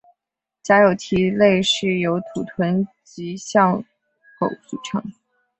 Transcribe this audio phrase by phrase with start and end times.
[0.63, 3.77] 假有蹄类是由土豚及象
[4.39, 4.99] 鼩组成。